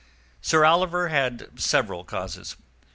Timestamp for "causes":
2.03-2.55